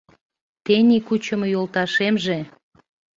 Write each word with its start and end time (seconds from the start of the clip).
Тений 0.65 1.01
кучымо 1.07 1.47
йолташемже 1.53 2.39